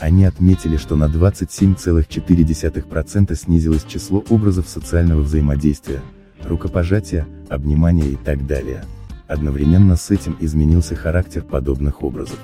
Они 0.00 0.24
отметили, 0.24 0.76
что 0.76 0.96
на 0.96 1.04
27,4% 1.04 3.36
снизилось 3.36 3.84
число 3.84 4.24
образов 4.28 4.66
социального 4.68 5.20
взаимодействия, 5.20 6.00
рукопожатия, 6.42 7.28
обнимания 7.48 8.08
и 8.08 8.16
так 8.16 8.44
далее. 8.46 8.84
Одновременно 9.28 9.94
с 9.94 10.10
этим 10.10 10.36
изменился 10.40 10.96
характер 10.96 11.42
подобных 11.42 12.02
образов. 12.02 12.40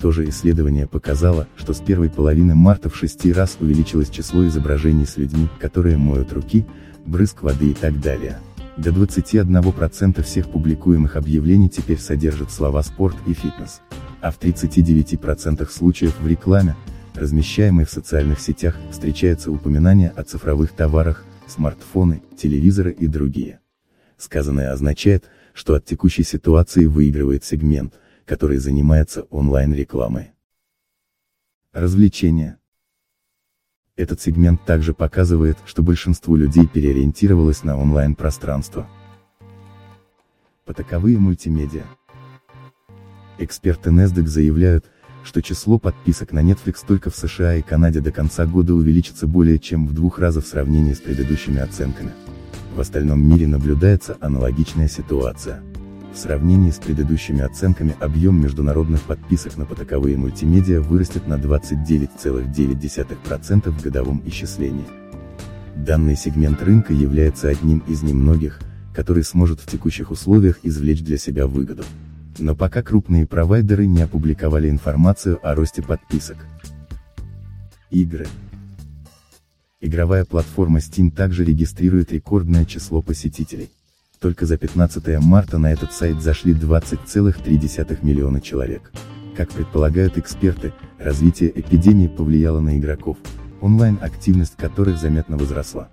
То 0.00 0.12
же 0.12 0.28
исследование 0.28 0.86
показало, 0.86 1.48
что 1.56 1.72
с 1.72 1.80
первой 1.80 2.10
половины 2.10 2.54
марта 2.54 2.90
в 2.90 2.96
шести 2.96 3.32
раз 3.32 3.56
увеличилось 3.60 4.10
число 4.10 4.46
изображений 4.46 5.06
с 5.06 5.16
людьми, 5.16 5.48
которые 5.60 5.96
моют 5.96 6.32
руки, 6.32 6.66
брызг 7.06 7.42
воды 7.42 7.70
и 7.70 7.74
так 7.74 8.00
далее. 8.00 8.38
До 8.76 8.90
21% 8.90 10.22
всех 10.22 10.50
публикуемых 10.50 11.16
объявлений 11.16 11.68
теперь 11.68 11.98
содержат 11.98 12.50
слова 12.50 12.82
«спорт» 12.82 13.16
и 13.26 13.32
«фитнес». 13.32 13.80
А 14.20 14.30
в 14.32 14.38
39% 14.40 15.70
случаев 15.70 16.18
в 16.18 16.26
рекламе, 16.26 16.74
размещаемой 17.14 17.84
в 17.84 17.90
социальных 17.90 18.40
сетях, 18.40 18.76
встречаются 18.90 19.52
упоминания 19.52 20.12
о 20.16 20.24
цифровых 20.24 20.72
товарах, 20.72 21.24
смартфоны, 21.46 22.22
телевизоры 22.36 22.90
и 22.90 23.06
другие. 23.06 23.60
Сказанное 24.16 24.72
означает, 24.72 25.24
что 25.52 25.74
от 25.74 25.84
текущей 25.84 26.24
ситуации 26.24 26.86
выигрывает 26.86 27.44
сегмент, 27.44 27.94
который 28.26 28.58
занимается 28.58 29.22
онлайн-рекламой. 29.30 30.32
Развлечения. 31.72 32.58
Этот 33.96 34.20
сегмент 34.20 34.64
также 34.64 34.92
показывает, 34.94 35.58
что 35.66 35.82
большинство 35.82 36.36
людей 36.36 36.66
переориентировалось 36.66 37.62
на 37.62 37.78
онлайн-пространство. 37.78 38.88
Потоковые 40.64 41.18
мультимедиа. 41.18 41.84
Эксперты 43.38 43.90
NASDAQ 43.90 44.26
заявляют, 44.26 44.86
что 45.24 45.42
число 45.42 45.78
подписок 45.78 46.32
на 46.32 46.40
Netflix 46.42 46.84
только 46.86 47.10
в 47.10 47.16
США 47.16 47.56
и 47.56 47.62
Канаде 47.62 48.00
до 48.00 48.12
конца 48.12 48.46
года 48.46 48.74
увеличится 48.74 49.26
более 49.26 49.58
чем 49.58 49.86
в 49.86 49.92
двух 49.92 50.18
раза 50.18 50.40
в 50.40 50.46
сравнении 50.46 50.92
с 50.92 51.00
предыдущими 51.00 51.60
оценками. 51.60 52.12
В 52.74 52.80
остальном 52.80 53.26
мире 53.26 53.46
наблюдается 53.46 54.16
аналогичная 54.20 54.88
ситуация. 54.88 55.62
В 56.14 56.16
сравнении 56.16 56.70
с 56.70 56.78
предыдущими 56.78 57.40
оценками 57.40 57.96
объем 57.98 58.40
международных 58.40 59.02
подписок 59.02 59.56
на 59.56 59.66
потоковые 59.66 60.16
мультимедиа 60.16 60.80
вырастет 60.80 61.26
на 61.26 61.34
29,9% 61.34 63.70
в 63.70 63.82
годовом 63.82 64.22
исчислении. 64.24 64.86
Данный 65.74 66.14
сегмент 66.14 66.62
рынка 66.62 66.92
является 66.92 67.48
одним 67.48 67.80
из 67.88 68.04
немногих, 68.04 68.60
который 68.94 69.24
сможет 69.24 69.58
в 69.58 69.66
текущих 69.66 70.12
условиях 70.12 70.60
извлечь 70.62 71.02
для 71.02 71.18
себя 71.18 71.48
выгоду. 71.48 71.82
Но 72.38 72.54
пока 72.54 72.82
крупные 72.82 73.26
провайдеры 73.26 73.86
не 73.86 74.02
опубликовали 74.02 74.70
информацию 74.70 75.40
о 75.42 75.56
росте 75.56 75.82
подписок. 75.82 76.36
Игры. 77.90 78.28
Игровая 79.80 80.24
платформа 80.24 80.78
Steam 80.78 81.10
также 81.10 81.44
регистрирует 81.44 82.12
рекордное 82.12 82.66
число 82.66 83.02
посетителей. 83.02 83.70
Только 84.24 84.46
за 84.46 84.56
15 84.56 85.20
марта 85.20 85.58
на 85.58 85.70
этот 85.70 85.92
сайт 85.92 86.22
зашли 86.22 86.54
20,3 86.54 87.98
миллиона 88.00 88.40
человек. 88.40 88.90
Как 89.36 89.50
предполагают 89.50 90.16
эксперты, 90.16 90.72
развитие 90.98 91.50
эпидемии 91.50 92.06
повлияло 92.06 92.60
на 92.60 92.78
игроков, 92.78 93.18
онлайн-активность 93.60 94.56
которых 94.56 94.98
заметно 94.98 95.36
возросла. 95.36 95.90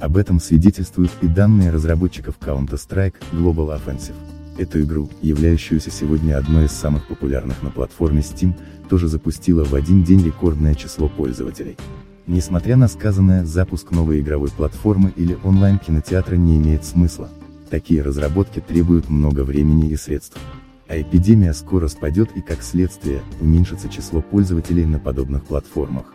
Об 0.00 0.16
этом 0.16 0.40
свидетельствуют 0.40 1.12
и 1.22 1.28
данные 1.28 1.70
разработчиков 1.70 2.34
Counter-Strike 2.40 3.14
Global 3.32 3.80
Offensive. 3.80 4.16
Эту 4.58 4.82
игру, 4.82 5.08
являющуюся 5.22 5.92
сегодня 5.92 6.36
одной 6.36 6.64
из 6.64 6.72
самых 6.72 7.06
популярных 7.06 7.62
на 7.62 7.70
платформе 7.70 8.22
Steam, 8.22 8.54
тоже 8.88 9.06
запустила 9.06 9.62
в 9.62 9.76
один 9.76 10.02
день 10.02 10.24
рекордное 10.24 10.74
число 10.74 11.08
пользователей. 11.08 11.76
Несмотря 12.26 12.74
на 12.74 12.88
сказанное, 12.88 13.44
запуск 13.44 13.92
новой 13.92 14.18
игровой 14.18 14.50
платформы 14.50 15.12
или 15.14 15.38
онлайн-кинотеатра 15.44 16.34
не 16.34 16.56
имеет 16.56 16.84
смысла. 16.84 17.28
Такие 17.70 18.00
разработки 18.02 18.60
требуют 18.60 19.10
много 19.10 19.44
времени 19.44 19.90
и 19.90 19.96
средств. 19.96 20.38
А 20.88 20.98
эпидемия 20.98 21.52
скоро 21.52 21.88
спадет 21.88 22.30
и 22.34 22.40
как 22.40 22.62
следствие, 22.62 23.20
уменьшится 23.40 23.90
число 23.90 24.22
пользователей 24.22 24.86
на 24.86 24.98
подобных 24.98 25.44
платформах. 25.44 26.14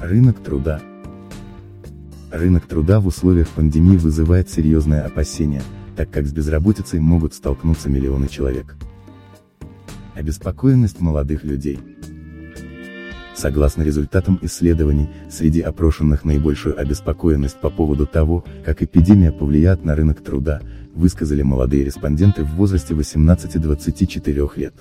Рынок 0.00 0.38
труда. 0.38 0.80
Рынок 2.30 2.66
труда 2.66 3.00
в 3.00 3.08
условиях 3.08 3.48
пандемии 3.48 3.96
вызывает 3.96 4.48
серьезное 4.48 5.04
опасение, 5.04 5.62
так 5.96 6.10
как 6.10 6.26
с 6.26 6.32
безработицей 6.32 7.00
могут 7.00 7.34
столкнуться 7.34 7.88
миллионы 7.88 8.28
человек. 8.28 8.76
Обеспокоенность 10.14 11.00
молодых 11.00 11.42
людей. 11.42 11.80
Согласно 13.36 13.82
результатам 13.82 14.38
исследований, 14.40 15.10
среди 15.30 15.60
опрошенных 15.60 16.24
наибольшую 16.24 16.80
обеспокоенность 16.80 17.60
по 17.60 17.68
поводу 17.68 18.06
того, 18.06 18.46
как 18.64 18.82
эпидемия 18.82 19.30
повлияет 19.30 19.84
на 19.84 19.94
рынок 19.94 20.22
труда, 20.22 20.62
высказали 20.94 21.42
молодые 21.42 21.84
респонденты 21.84 22.44
в 22.44 22.54
возрасте 22.54 22.94
18-24 22.94 24.50
лет. 24.56 24.74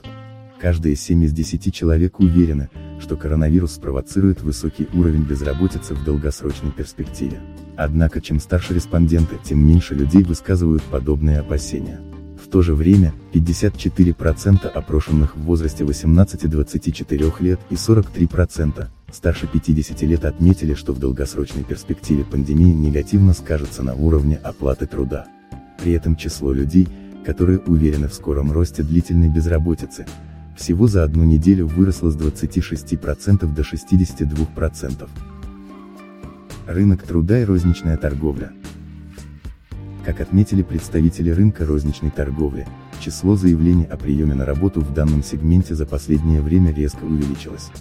Каждые 0.62 0.96
7 0.96 1.26
из 1.26 1.34
10 1.34 1.74
человек 1.74 2.22
уверены, 2.22 2.70
что 3.02 3.18
коронавирус 3.18 3.74
спровоцирует 3.74 4.42
высокий 4.42 4.88
уровень 4.94 5.24
безработицы 5.24 5.94
в 5.94 6.06
долгосрочной 6.06 6.72
перспективе. 6.72 7.42
Однако 7.76 8.22
чем 8.22 8.40
старше 8.40 8.74
респонденты, 8.74 9.36
тем 9.44 9.68
меньше 9.68 9.96
людей 9.96 10.24
высказывают 10.24 10.82
подобные 10.84 11.40
опасения. 11.40 12.00
В 12.46 12.48
то 12.48 12.62
же 12.62 12.76
время, 12.76 13.12
54% 13.34 14.68
опрошенных 14.68 15.36
в 15.36 15.42
возрасте 15.42 15.84
18-24 15.84 17.42
лет 17.42 17.60
и 17.72 17.74
43% 17.74 18.88
старше 19.12 19.48
50 19.48 20.02
лет 20.04 20.26
отметили, 20.26 20.76
что 20.76 20.94
в 20.94 21.00
долгосрочной 21.00 21.64
перспективе 21.64 22.24
пандемия 22.24 22.74
негативно 22.74 23.34
скажется 23.34 23.82
на 23.82 23.96
уровне 23.96 24.40
оплаты 24.44 24.86
труда. 24.86 25.26
При 25.82 25.94
этом 25.94 26.16
число 26.16 26.54
людей, 26.54 26.88
которые 27.26 27.58
уверены 27.60 28.08
в 28.08 28.14
скором 28.14 28.52
росте 28.52 28.84
длительной 28.84 29.30
безработицы, 29.30 30.06
всего 30.56 30.88
за 30.88 31.04
одну 31.04 31.24
неделю 31.24 31.66
выросло 31.66 32.12
с 32.12 32.16
26% 32.16 33.54
до 33.54 33.62
62%. 33.64 35.10
Рынок 36.68 37.02
труда 37.02 37.42
и 37.42 37.44
розничная 37.44 37.98
торговля. 37.98 38.54
Как 40.06 40.22
отметили 40.22 40.62
представители 40.62 41.32
рынка 41.32 41.66
розничной 41.66 42.12
торговли, 42.12 42.68
число 43.02 43.36
заявлений 43.36 43.86
о 43.86 43.98
приеме 43.98 44.36
на 44.36 44.46
работу 44.46 44.80
в 44.80 44.94
данном 44.94 45.24
сегменте 45.24 45.74
за 45.74 45.88
последнее 45.88 46.44
время 46.44 46.72
резко 46.72 47.04
увеличилось. 47.04 47.72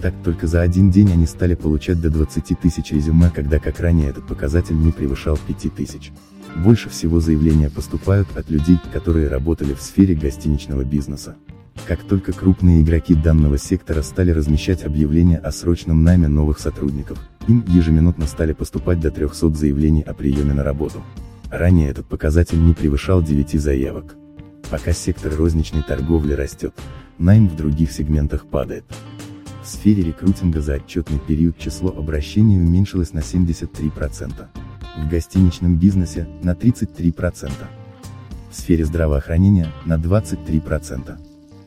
Так 0.00 0.14
только 0.24 0.46
за 0.46 0.62
один 0.62 0.90
день 0.90 1.12
они 1.12 1.26
стали 1.26 1.54
получать 1.54 2.00
до 2.00 2.08
20 2.08 2.58
тысяч 2.60 2.92
резюме, 2.92 3.30
когда 3.30 3.58
как 3.58 3.78
ранее 3.78 4.08
этот 4.08 4.26
показатель 4.26 4.74
не 4.74 4.90
превышал 4.90 5.38
5 5.46 5.74
тысяч. 5.74 6.12
Больше 6.64 6.88
всего 6.88 7.20
заявления 7.20 7.68
поступают 7.68 8.34
от 8.38 8.48
людей, 8.48 8.78
которые 8.90 9.28
работали 9.28 9.74
в 9.74 9.82
сфере 9.82 10.14
гостиничного 10.14 10.82
бизнеса. 10.82 11.36
Как 11.86 12.00
только 12.04 12.32
крупные 12.32 12.80
игроки 12.80 13.14
данного 13.14 13.58
сектора 13.58 14.00
стали 14.00 14.30
размещать 14.30 14.82
объявления 14.82 15.36
о 15.36 15.52
срочном 15.52 16.02
найме 16.02 16.28
новых 16.28 16.58
сотрудников, 16.58 17.18
им 17.48 17.62
ежеминутно 17.68 18.26
стали 18.26 18.54
поступать 18.54 18.98
до 18.98 19.10
300 19.10 19.50
заявлений 19.50 20.00
о 20.00 20.14
приеме 20.14 20.54
на 20.54 20.64
работу. 20.64 21.02
Ранее 21.50 21.90
этот 21.90 22.06
показатель 22.06 22.60
не 22.60 22.74
превышал 22.74 23.22
9 23.22 23.60
заявок. 23.60 24.16
Пока 24.70 24.92
сектор 24.92 25.32
розничной 25.34 25.82
торговли 25.82 26.32
растет, 26.32 26.74
найм 27.18 27.48
в 27.48 27.56
других 27.56 27.92
сегментах 27.92 28.46
падает. 28.46 28.84
В 29.62 29.68
сфере 29.68 30.02
рекрутинга 30.02 30.60
за 30.60 30.74
отчетный 30.74 31.18
период 31.18 31.58
число 31.58 31.90
обращений 31.90 32.58
уменьшилось 32.58 33.12
на 33.12 33.20
73%. 33.20 34.46
В 34.96 35.08
гостиничном 35.08 35.78
бизнесе– 35.78 36.26
на 36.42 36.54
33%. 36.54 37.50
В 38.50 38.54
сфере 38.54 38.84
здравоохранения– 38.84 39.68
на 39.84 39.98
23%. 39.98 41.18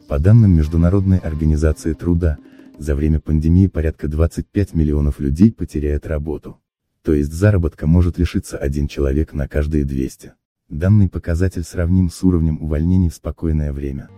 По 0.07 0.19
данным 0.19 0.55
Международной 0.55 1.19
организации 1.19 1.93
труда, 1.93 2.38
за 2.77 2.95
время 2.95 3.19
пандемии 3.19 3.67
порядка 3.67 4.07
25 4.07 4.74
миллионов 4.74 5.19
людей 5.19 5.51
потеряют 5.51 6.07
работу. 6.07 6.57
То 7.03 7.13
есть 7.13 7.32
заработка 7.32 7.88
может 7.88 8.18
лишиться 8.18 8.58
один 8.58 8.88
человек 8.88 9.34
на 9.34 9.48
каждые 9.48 9.86
200. 9.86 10.34
Данный 10.68 11.10
показатель 11.10 11.63
сравним 11.63 12.10
с 12.10 12.24
уровнем 12.24 12.62
увольнений 12.62 13.10
в 13.10 13.15
спокойное 13.15 13.72
время. 13.74 14.10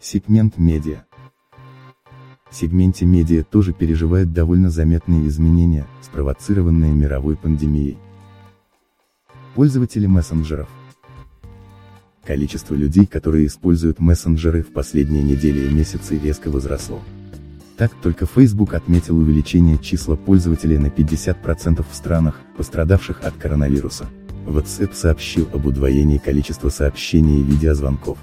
Сегмент 0.00 0.58
медиа. 0.58 1.04
В 2.50 2.54
сегменте 2.54 3.04
медиа 3.04 3.42
тоже 3.42 3.72
переживает 3.72 4.32
довольно 4.32 4.70
заметные 4.70 5.26
изменения, 5.26 5.86
спровоцированные 6.02 6.94
мировой 6.94 7.36
пандемией. 7.36 7.98
Пользователи 9.54 10.06
мессенджеров. 10.06 10.68
Количество 12.24 12.74
людей, 12.74 13.06
которые 13.06 13.46
используют 13.46 14.00
мессенджеры 14.00 14.62
в 14.62 14.72
последние 14.72 15.22
недели 15.22 15.66
и 15.66 15.74
месяцы 15.74 16.18
резко 16.18 16.50
возросло. 16.50 17.02
Так, 17.78 17.92
только 18.02 18.26
Facebook 18.26 18.74
отметил 18.74 19.16
увеличение 19.18 19.78
числа 19.78 20.16
пользователей 20.16 20.78
на 20.78 20.88
50% 20.88 21.86
в 21.88 21.94
странах, 21.94 22.40
пострадавших 22.56 23.22
от 23.22 23.34
коронавируса. 23.34 24.06
WhatsApp 24.46 24.94
сообщил 24.94 25.48
об 25.52 25.64
удвоении 25.64 26.18
количества 26.18 26.70
сообщений 26.70 27.40
и 27.40 27.44
видеозвонков. 27.44 28.18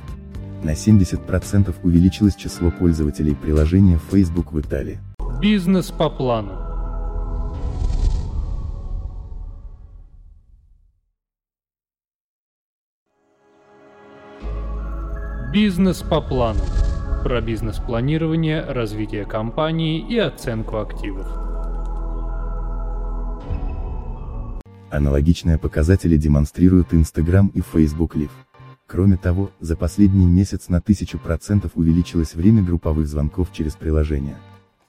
На 0.61 0.71
70% 0.71 1.73
увеличилось 1.83 2.35
число 2.35 2.69
пользователей 2.69 3.33
приложения 3.33 3.97
Facebook 4.11 4.51
в 4.51 4.59
Италии. 4.59 4.99
Бизнес 5.41 5.89
по 5.89 6.09
плану. 6.09 6.59
Бизнес 15.53 16.01
по 16.01 16.19
плану. 16.19 16.59
Про 17.25 17.41
бизнес-планирование, 17.41 18.61
развитие 18.61 19.25
компании 19.25 19.99
и 19.99 20.15
оценку 20.15 20.77
активов. 20.77 21.25
Аналогичные 24.91 25.57
показатели 25.57 26.17
демонстрируют 26.17 26.93
Instagram 26.93 27.47
и 27.55 27.61
Facebook 27.61 28.15
Live. 28.15 28.29
Кроме 28.85 29.17
того, 29.17 29.49
за 29.59 29.75
последний 29.75 30.27
месяц 30.27 30.69
на 30.69 30.77
1000% 30.77 31.71
увеличилось 31.73 32.35
время 32.35 32.61
групповых 32.61 33.07
звонков 33.07 33.51
через 33.51 33.73
приложение. 33.73 34.35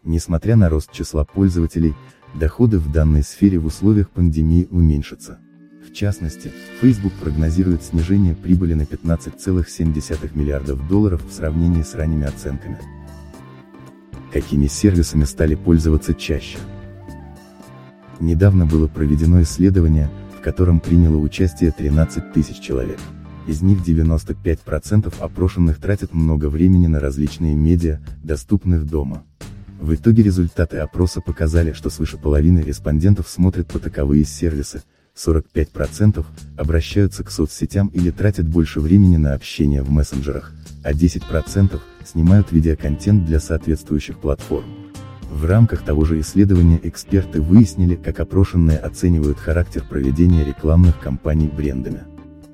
Несмотря 0.04 0.56
на 0.56 0.68
рост 0.68 0.92
числа 0.92 1.24
пользователей, 1.24 1.94
доходы 2.34 2.78
в 2.78 2.92
данной 2.92 3.22
сфере 3.22 3.58
в 3.58 3.64
условиях 3.64 4.10
пандемии 4.10 4.68
уменьшатся. 4.70 5.38
В 5.86 5.92
частности, 5.92 6.52
Facebook 6.80 7.12
прогнозирует 7.14 7.82
снижение 7.82 8.34
прибыли 8.34 8.74
на 8.74 8.82
15,7 8.82 10.36
миллиардов 10.36 10.86
долларов 10.88 11.24
в 11.24 11.32
сравнении 11.32 11.82
с 11.82 11.94
ранними 11.94 12.26
оценками. 12.26 12.78
Какими 14.32 14.66
сервисами 14.66 15.24
стали 15.24 15.54
пользоваться 15.54 16.12
чаще? 16.12 16.58
Недавно 18.18 18.66
было 18.66 18.88
проведено 18.88 19.40
исследование, 19.42 20.10
в 20.36 20.42
котором 20.42 20.80
приняло 20.80 21.16
участие 21.16 21.70
13 21.70 22.32
тысяч 22.32 22.58
человек. 22.58 22.98
Из 23.46 23.62
них 23.62 23.78
95% 23.78 25.14
опрошенных 25.20 25.78
тратят 25.78 26.12
много 26.12 26.48
времени 26.48 26.88
на 26.88 26.98
различные 26.98 27.54
медиа, 27.54 28.00
доступных 28.24 28.86
дома. 28.86 29.22
В 29.80 29.94
итоге 29.94 30.24
результаты 30.24 30.78
опроса 30.78 31.20
показали, 31.20 31.72
что 31.72 31.90
свыше 31.90 32.18
половины 32.18 32.58
респондентов 32.58 33.28
смотрят 33.28 33.68
по 33.68 33.78
таковые 33.78 34.24
сервисы, 34.24 34.82
45% 35.16 36.24
обращаются 36.56 37.24
к 37.24 37.30
соцсетям 37.30 37.88
или 37.88 38.10
тратят 38.10 38.46
больше 38.46 38.80
времени 38.80 39.16
на 39.16 39.34
общение 39.34 39.82
в 39.82 39.90
мессенджерах, 39.90 40.52
а 40.84 40.92
10% 40.92 41.80
снимают 42.04 42.52
видеоконтент 42.52 43.24
для 43.24 43.40
соответствующих 43.40 44.18
платформ. 44.18 44.66
В 45.30 45.44
рамках 45.44 45.82
того 45.82 46.04
же 46.04 46.20
исследования 46.20 46.78
эксперты 46.82 47.40
выяснили, 47.40 47.96
как 47.96 48.20
опрошенные 48.20 48.78
оценивают 48.78 49.38
характер 49.38 49.84
проведения 49.88 50.44
рекламных 50.44 51.00
кампаний 51.00 51.48
брендами. 51.48 52.04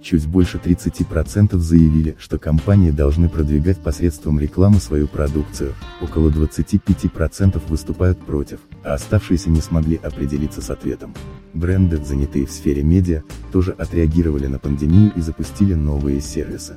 Чуть 0.03 0.27
больше 0.27 0.59
30% 0.59 1.57
заявили, 1.59 2.17
что 2.19 2.37
компании 2.37 2.91
должны 2.91 3.29
продвигать 3.29 3.79
посредством 3.79 4.41
рекламы 4.41 4.81
свою 4.81 5.07
продукцию, 5.07 5.75
около 6.01 6.29
25% 6.29 7.62
выступают 7.69 8.19
против, 8.19 8.59
а 8.83 8.95
оставшиеся 8.95 9.49
не 9.51 9.61
смогли 9.61 10.01
определиться 10.03 10.61
с 10.61 10.71
ответом. 10.71 11.15
Бренды, 11.55 12.05
занятые 12.05 12.47
в 12.47 12.51
сфере 12.51 12.83
медиа, 12.83 13.23
тоже 13.53 13.71
отреагировали 13.79 14.49
на 14.49 14.59
пандемию 14.59 15.12
и 15.15 15.21
запустили 15.21 15.75
новые 15.75 16.21
сервисы. 16.21 16.77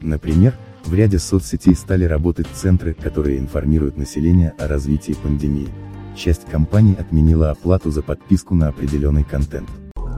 Например, 0.00 0.52
в 0.84 0.92
ряде 0.94 1.20
соцсетей 1.20 1.76
стали 1.76 2.04
работать 2.04 2.48
центры, 2.52 2.92
которые 2.92 3.38
информируют 3.38 3.96
население 3.96 4.52
о 4.58 4.66
развитии 4.66 5.16
пандемии. 5.22 5.68
Часть 6.16 6.46
компаний 6.50 6.96
отменила 6.98 7.50
оплату 7.50 7.92
за 7.92 8.02
подписку 8.02 8.56
на 8.56 8.68
определенный 8.68 9.24
контент. 9.24 9.68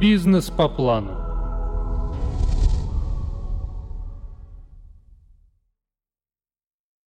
Бизнес 0.00 0.50
по 0.50 0.68
плану. 0.68 1.25